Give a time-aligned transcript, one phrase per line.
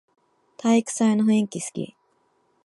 [0.57, 1.95] 体育祭の雰囲気すき